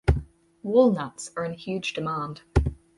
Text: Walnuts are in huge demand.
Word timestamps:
Walnuts 0.63 1.29
are 1.37 1.45
in 1.45 1.53
huge 1.53 1.93
demand. 1.93 2.41